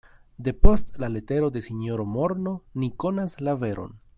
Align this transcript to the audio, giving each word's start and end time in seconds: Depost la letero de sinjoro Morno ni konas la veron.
Depost 0.45 0.97
la 1.03 1.09
letero 1.17 1.51
de 1.57 1.61
sinjoro 1.65 2.07
Morno 2.17 2.57
ni 2.85 2.91
konas 3.05 3.41
la 3.49 3.57
veron. 3.65 3.99